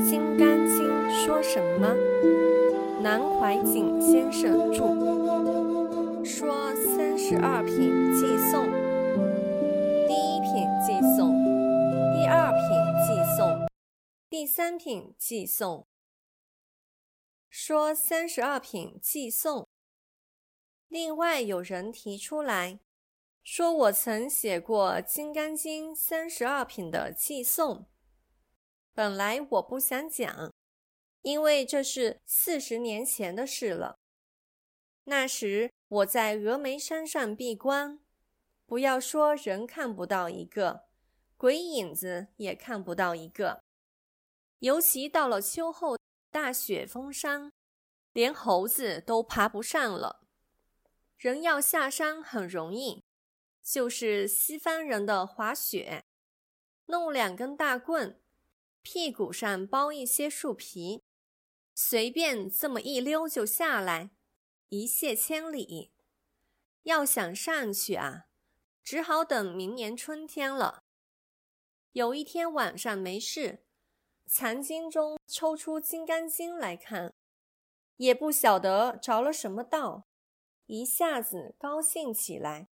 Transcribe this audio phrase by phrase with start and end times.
[0.02, 0.88] 《金刚经》
[1.26, 1.94] 说什么？
[3.02, 4.86] 南怀瑾先生著。
[6.24, 8.64] 说三十二品寄颂。
[10.08, 11.34] 第一品寄颂，
[12.14, 12.60] 第二品
[13.04, 13.68] 寄颂，
[14.30, 15.86] 第三品寄颂。
[17.50, 19.68] 说三十二品寄颂。
[20.88, 22.80] 另外有人提出来，
[23.44, 27.84] 说我曾写过《金刚经》三十二品的寄颂。
[28.92, 30.52] 本来我不想讲，
[31.22, 33.96] 因为这是四十年前的事了。
[35.04, 38.00] 那时我在峨眉山上闭关，
[38.66, 40.88] 不要说人看不到一个，
[41.36, 43.62] 鬼影子也看不到一个。
[44.58, 45.96] 尤其到了秋后
[46.30, 47.52] 大雪封山，
[48.12, 50.26] 连猴子都爬不上了。
[51.16, 53.02] 人要下山很容易，
[53.62, 56.04] 就是西方人的滑雪，
[56.86, 58.19] 弄两根大棍。
[58.82, 61.02] 屁股上包一些树皮，
[61.74, 64.10] 随便这么一溜就下来，
[64.68, 65.92] 一泻千里。
[66.84, 68.26] 要想上去啊，
[68.82, 70.82] 只好等明年春天了。
[71.92, 73.64] 有一天晚上没事，
[74.26, 77.12] 藏经中抽出《金刚经》来看，
[77.96, 80.06] 也不晓得着了什么道，
[80.66, 82.68] 一下子高兴起来，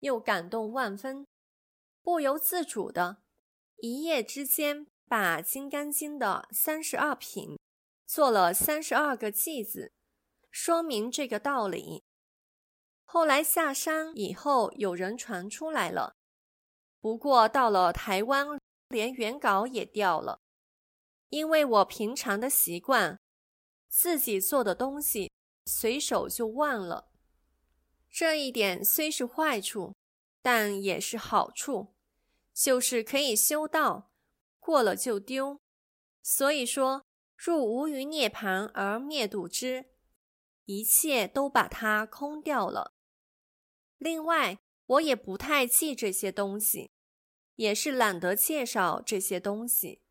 [0.00, 1.26] 又感动万分，
[2.02, 3.22] 不由自主的，
[3.78, 4.86] 一夜之间。
[5.08, 7.58] 把《金刚经》的三十二品
[8.06, 9.92] 做了三十二个偈子，
[10.50, 12.04] 说明这个道理。
[13.04, 16.14] 后来下山以后，有人传出来了，
[17.00, 20.40] 不过到了台湾，连原稿也掉了。
[21.30, 23.18] 因为我平常的习惯，
[23.88, 25.30] 自己做的东西
[25.64, 27.10] 随手就忘了。
[28.10, 29.94] 这一点虽是坏处，
[30.42, 31.94] 但也是好处，
[32.52, 34.07] 就是可以修道。
[34.68, 35.62] 过了就丢，
[36.22, 39.86] 所以说入无余涅盘而灭度之，
[40.66, 42.92] 一切都把它空掉了。
[43.96, 46.90] 另外，我也不太记这些东西，
[47.54, 50.02] 也是懒得介绍这些东西。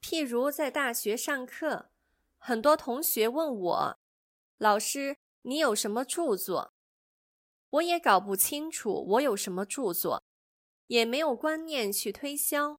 [0.00, 1.90] 譬如在大学上课，
[2.38, 3.98] 很多同学问我
[4.56, 6.72] ：“老师，你有什么著作？”
[7.70, 10.22] 我也搞不清楚我有什么著作，
[10.86, 12.78] 也没有观念去推销。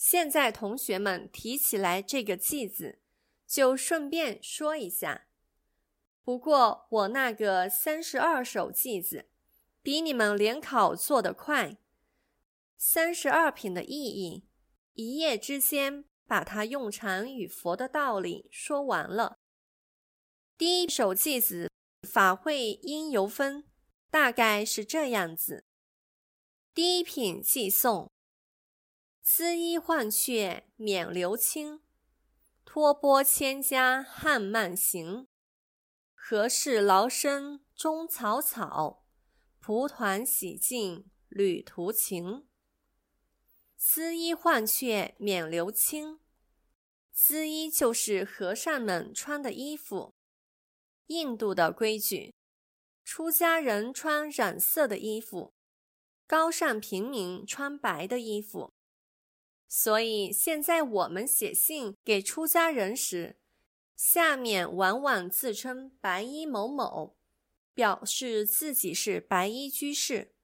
[0.00, 3.00] 现在同学们提起来这个偈子，
[3.46, 5.26] 就顺便说一下。
[6.22, 9.28] 不过我那个三十二首偈子，
[9.82, 11.76] 比你们联考做得快。
[12.78, 14.46] 三十二品的意义，
[14.94, 19.36] 一夜之间把它用禅与佛的道理说完了。
[20.56, 21.70] 第一首偈子，
[22.08, 23.64] 法会因由分，
[24.10, 25.66] 大概是这样子。
[26.72, 28.10] 第一品偈颂。
[29.32, 31.82] 思衣换却免流清，
[32.64, 35.28] 托钵千家汉慢行。
[36.12, 39.06] 何事劳身终草草，
[39.60, 42.48] 蒲团洗净旅途情。
[43.76, 46.18] 思衣换却免流清，
[47.12, 50.16] 思衣就是和尚们穿的衣服。
[51.06, 52.34] 印度的规矩，
[53.04, 55.54] 出家人穿染色的衣服，
[56.26, 58.74] 高尚平民穿白的衣服。
[59.72, 63.38] 所以现在我们写信给出家人时，
[63.94, 67.16] 下面往往自称白衣某某，
[67.72, 70.34] 表示自己是白衣居士。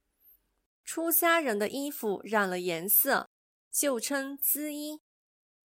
[0.85, 3.29] 出家人的衣服染了颜色，
[3.73, 5.01] 就称缁衣，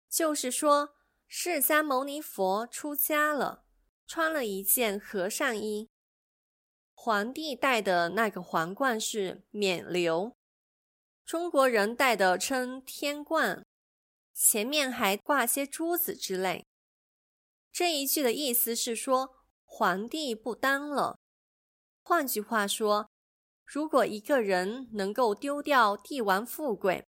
[0.08, 0.94] 就是说
[1.28, 3.66] 释迦牟尼佛出家了，
[4.06, 5.90] 穿了一件和尚衣。
[6.94, 10.39] 皇帝戴的那个皇冠是冕旒。
[11.30, 13.64] 中国人戴的称天冠，
[14.34, 16.66] 前面还挂些珠子之类。
[17.70, 19.30] 这一句的意思是说，
[19.64, 21.20] 皇帝不当了。
[22.02, 23.08] 换句话说，
[23.64, 27.06] 如果一个人能够丢掉帝王富贵，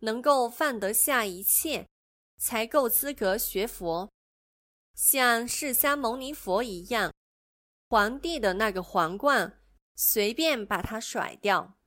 [0.00, 1.86] 能够放得下一切，
[2.36, 4.10] 才够资格学佛，
[4.92, 7.12] 像释迦牟尼佛一样，
[7.88, 9.62] 皇帝的那个皇冠，
[9.94, 11.78] 随便把它甩掉。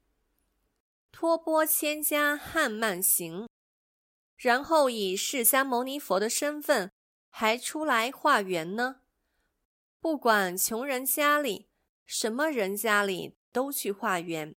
[1.18, 3.48] 托钵千家汉慢行，
[4.36, 6.92] 然后以释迦牟尼佛的身份
[7.30, 9.00] 还出来化缘呢。
[10.02, 11.70] 不管穷人家里、
[12.06, 14.54] 什么人家里都去化缘。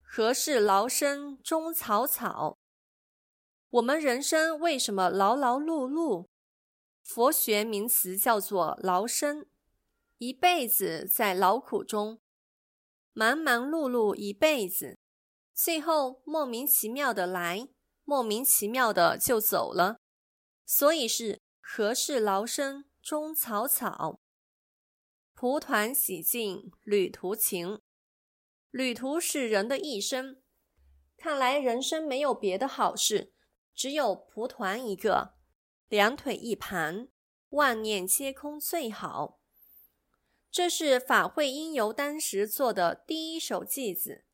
[0.00, 2.56] 何事劳身终草草？
[3.70, 6.28] 我们人生为什么劳劳碌碌？
[7.02, 9.48] 佛学名词叫做劳身，
[10.18, 12.20] 一辈子在劳苦中
[13.12, 15.00] 忙忙碌碌一辈子。
[15.64, 17.68] 最后莫名其妙的来，
[18.02, 20.00] 莫名其妙的就走了。
[20.66, 24.18] 所以是何事劳身终草草。
[25.34, 27.80] 蒲团洗尽旅途情，
[28.72, 30.42] 旅途是人的一生。
[31.16, 33.32] 看来人生没有别的好事，
[33.72, 35.34] 只有蒲团一个，
[35.86, 37.06] 两腿一盘，
[37.50, 39.38] 万念皆空最好。
[40.50, 44.24] 这是法会因由当时做的第一首偈子。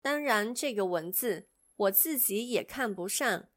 [0.00, 3.48] 当然，这个文字我自己也看不上。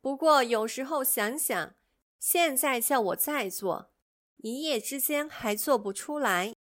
[0.00, 1.74] 不过有时候想想，
[2.18, 3.92] 现在叫我再做。
[4.38, 6.54] 一夜之间还做不出来，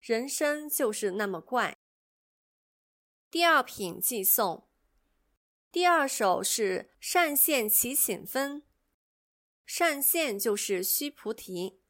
[0.00, 1.78] 人生就是那么怪。
[3.30, 4.68] 第二品寄送，
[5.70, 8.64] 第二首是上线起请分。
[9.64, 11.80] 上线就是须菩提，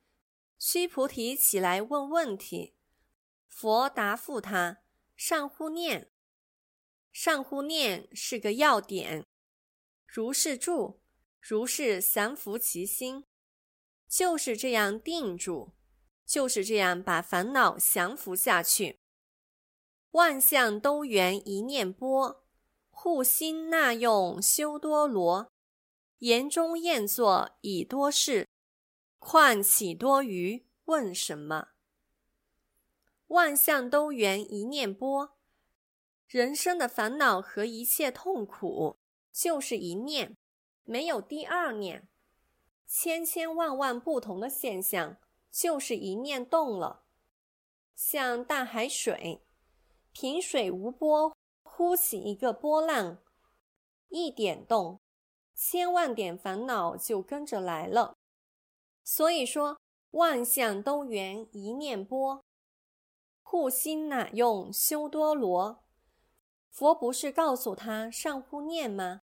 [0.58, 2.74] 须菩提起来问问题，
[3.46, 4.82] 佛答复他：
[5.16, 6.10] 上护念，
[7.20, 9.26] 上护念是个要点。
[10.06, 11.00] 如是住，
[11.40, 13.24] 如是降伏其心。
[14.06, 15.72] 就是这样定住，
[16.24, 19.00] 就是这样把烦恼降服下去。
[20.12, 22.46] 万象都缘一念波，
[22.88, 25.50] 护心纳用修多罗。
[26.18, 28.46] 言中厌作已多事，
[29.18, 31.70] 况起多余问什么？
[33.26, 35.36] 万象都缘一念波，
[36.28, 38.98] 人生的烦恼和一切痛苦，
[39.32, 40.36] 就是一念，
[40.84, 42.06] 没有第二念。
[42.86, 45.16] 千千万万不同的现象，
[45.50, 47.06] 就是一念动了。
[47.94, 49.42] 像大海水，
[50.12, 53.22] 平水无波，忽起一个波浪，
[54.08, 55.00] 一点动，
[55.54, 58.18] 千万点烦恼就跟着来了。
[59.02, 62.44] 所以说，万象都缘一念波。
[63.42, 65.82] 护心哪用修多罗？
[66.78, 69.22] 佛不是告诉他上护念吗？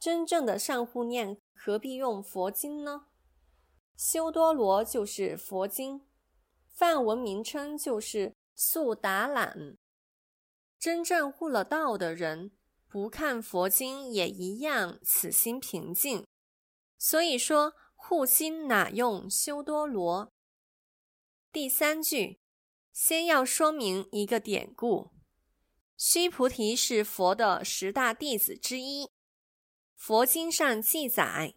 [0.00, 1.36] 真正的上护念。
[1.52, 3.08] 何必用佛经呢？
[3.94, 6.06] 修多罗就是佛经，
[6.70, 9.76] 梵文名称就是素达览。
[10.78, 12.52] 真正悟了道的人，
[12.88, 16.26] 不看佛经也一样，此心平静。
[16.96, 20.32] 所以说，护心哪用修多罗？
[21.52, 22.40] 第三句，
[22.94, 25.10] 先要说明一个典故：
[25.96, 29.10] 须菩提是佛的十大弟子之一。
[29.94, 31.54] 佛经上记载，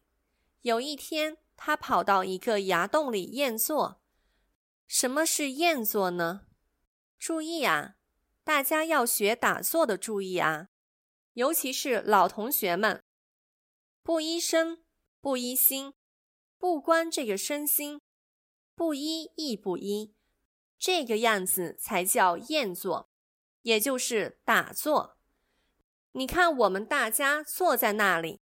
[0.62, 4.02] 有一天他跑到一个崖洞里验坐。
[4.88, 6.48] 什么是验坐呢？
[7.20, 7.98] 注意啊，
[8.44, 10.70] 大家要学打坐的注意啊，
[11.34, 13.04] 尤其是老同学们，
[14.02, 14.84] 不依身，
[15.20, 15.94] 不依心，
[16.58, 18.00] 不观这个身心，
[18.74, 20.16] 不依亦不依，
[20.80, 23.09] 这个样子才叫验坐，
[23.62, 25.18] 也就是打坐。
[26.14, 28.42] 你看，我们大家坐在那里，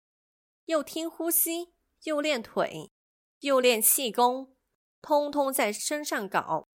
[0.65, 1.73] 又听呼吸，
[2.03, 2.91] 又练腿，
[3.39, 4.55] 又练气功，
[5.01, 6.67] 通通在身上搞，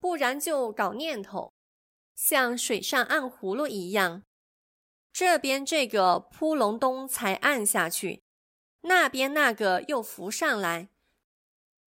[0.00, 1.52] 不然就搞念头，
[2.14, 4.24] 像水上按葫芦一样。
[5.12, 8.22] 这边这个扑隆咚才按下去，
[8.82, 10.90] 那边那个又浮上来，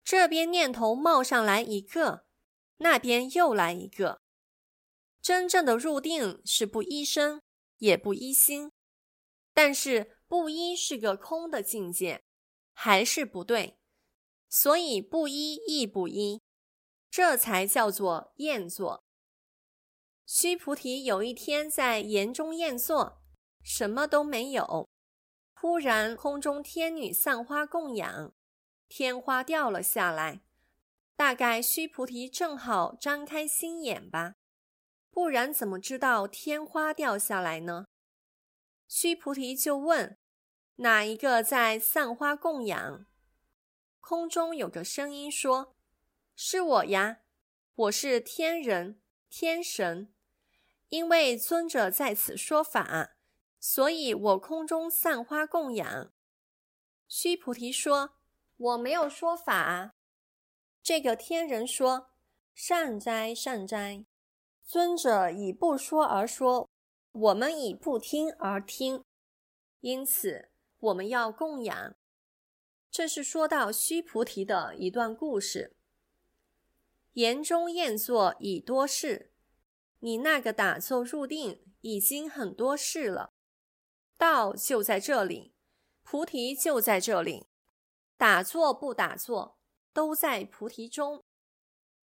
[0.04, 2.26] 这边念头冒上来一个，
[2.78, 4.22] 那边又来一个。
[5.22, 7.42] 真正的入定是不依身。
[7.82, 8.72] 也不依心，
[9.56, 12.22] 但是不依是个空的境界，
[12.74, 13.80] 还是不对，
[14.48, 16.40] 所以不依亦不依，
[17.10, 19.04] 这才叫做验坐。
[20.28, 23.24] 须菩提有一天在岩中宴坐，
[23.64, 24.88] 什么都没有，
[25.56, 28.32] 忽然空中天女散花供养，
[28.88, 30.44] 天花掉了下来，
[31.16, 34.36] 大概须菩提正好张开心眼吧。
[35.12, 37.86] 不然怎么知道天花掉下来呢？
[38.88, 40.18] 须菩提就问
[40.78, 43.06] ：“哪一个在散花供养？”
[44.00, 45.76] 空中有个声音说
[46.36, 47.20] ：“是我呀，
[47.76, 50.14] 我是天人天神。
[50.90, 53.16] 因为尊者在此说法，
[53.60, 56.12] 所以我空中散花供养。”
[57.08, 58.16] 须菩提说
[58.58, 59.96] ：“我没有说法。”
[60.84, 62.10] 这个天人说
[62.56, 64.06] ：“善哉善哉。”
[64.72, 66.70] 尊者以不说而说，
[67.12, 69.04] 我们以不听而听，
[69.82, 70.50] 因此
[70.80, 71.94] 我们要供养。
[72.90, 75.76] 这是说到须菩提的一段故事。
[77.16, 79.34] 言中验坐已多事，
[80.00, 83.34] 你那个打坐入定已经很多事了。
[84.18, 85.54] 道就在这里，
[86.02, 87.46] 菩提就在这里，
[88.16, 89.58] 打坐不打坐
[89.92, 91.26] 都在菩提中。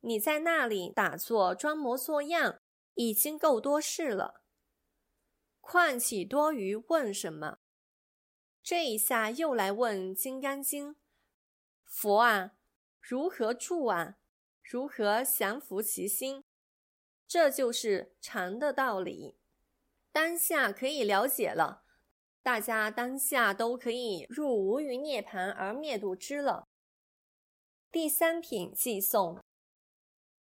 [0.02, 2.60] 你在那里打坐装模作样，
[2.94, 4.42] 已经够多事了。
[5.60, 7.60] 况岂多余问什么？
[8.64, 10.92] 这一下又来问《金刚经》
[11.86, 12.54] ：“佛啊，
[13.02, 14.18] 如何住啊？
[14.62, 16.44] 如何降伏其心？”
[17.28, 19.38] 这就是禅的道理。
[20.12, 21.84] 当下可以了解了，
[22.42, 26.66] 大家当下都可以入无余涅盘而灭度之了。
[27.92, 29.42] 第三品寄诵，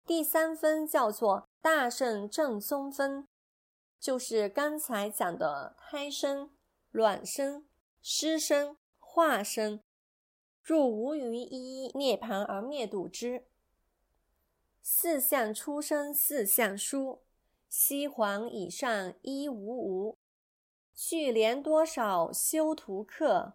[0.07, 3.27] 第三分叫做大圣正宗分，
[3.99, 6.51] 就是刚才讲的胎生、
[6.93, 7.67] 卵生。
[8.09, 9.81] 湿生化生，
[10.63, 13.47] 入无余一涅盘而灭度之。
[14.81, 17.23] 四相出生四相殊，
[17.69, 20.19] 西皇以上一无无。
[20.95, 23.55] 去连多少修图客，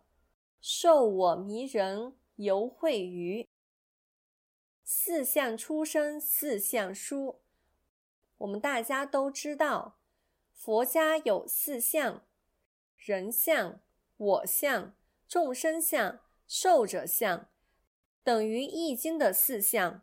[0.60, 3.48] 受我迷人犹会余。
[4.94, 7.40] 四象出生四象书，
[8.40, 9.98] 我们大家都知道，
[10.52, 12.26] 佛家有四象，
[12.98, 13.80] 人相。
[14.18, 14.94] 我相、
[15.30, 17.50] 众生相、寿者相，
[18.22, 19.94] 等于《易经》的四象。《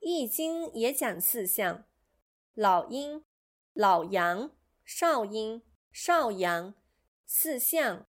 [0.00, 1.84] 易经》也讲四象：
[2.54, 3.22] 老阴、
[3.74, 4.52] 老阳、
[4.86, 6.74] 少阴、少阳，
[7.26, 8.06] 四象。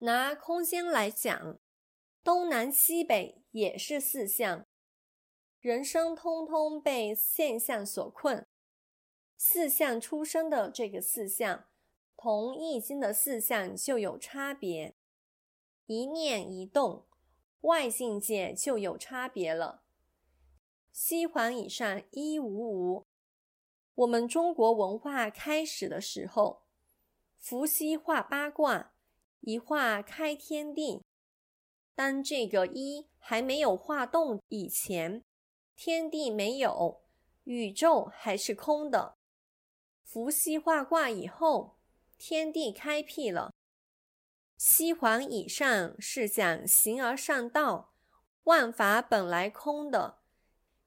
[0.00, 1.58] 拿空间来讲，
[2.26, 4.66] 东南西北也是四象。
[5.60, 8.44] 人生通通被现象所困，
[9.36, 11.68] 四象出生的这个四象。
[12.16, 14.96] 同《易经》的四象就有差别，
[15.86, 17.06] 一念一动，
[17.60, 19.84] 外境界就有差别了。
[20.90, 23.06] 西环以上一无无。
[23.94, 26.64] 我们中国文化开始的时候，
[27.38, 28.94] 伏羲画八卦，
[29.42, 31.05] 一画开天地。
[31.96, 35.24] 当这个一还没有化动以前，
[35.74, 37.02] 天地没有，
[37.42, 39.16] 宇宙还是空的。
[40.04, 41.72] 伏羲画卦以后。
[42.18, 43.52] 天地开辟了，
[44.56, 47.92] 西皇以上是讲形而上道，
[48.44, 50.20] 万法本来空的，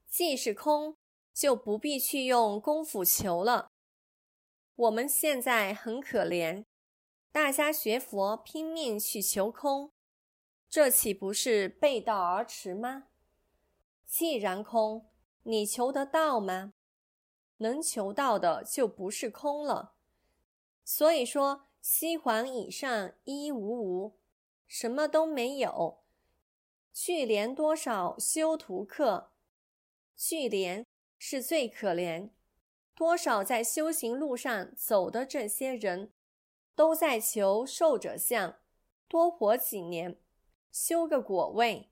[0.08, 0.96] 既是空，
[1.32, 3.70] 就不必去用功夫求了。
[4.74, 6.64] 我们现在很可怜，
[7.30, 9.92] 大家学佛拼命去求空，
[10.70, 13.08] 这岂不是背道而驰吗？
[14.06, 15.10] 既然空，
[15.42, 16.74] 你求得到吗？
[17.56, 19.96] 能求到的就不是空了。
[20.84, 24.20] 所以说，西环以上一无无，
[24.68, 26.04] 什么都没有。
[26.92, 29.32] 去连多少修图客，
[30.16, 30.86] 去连
[31.18, 32.30] 是最可怜。
[32.94, 36.12] 多少在修行路上走的这些人，
[36.76, 38.56] 都在求寿者相，
[39.08, 40.16] 多活几年，
[40.70, 41.90] 修个果位，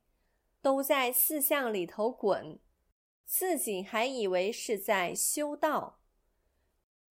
[0.62, 2.60] 都在四相里头滚，
[3.24, 6.00] 自己还以为是在修道。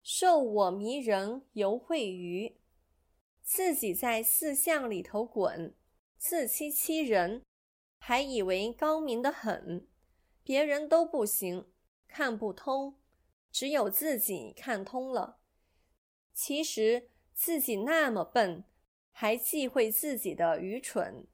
[0.02, 2.60] 受我迷人犹会愚，
[3.42, 5.76] 自己在四相里头滚，
[6.18, 7.42] 自欺欺人，
[7.98, 9.88] 还以为高明的很，
[10.44, 11.72] 别人都不行，
[12.08, 13.00] 看不通，
[13.50, 15.40] 只有自己看通了。
[16.34, 18.66] 其实自己那么笨，
[19.12, 21.28] 还忌讳自己的愚蠢，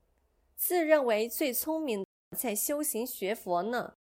[0.59, 2.05] 自认为最聪明，
[2.37, 3.98] 在修行学佛呢。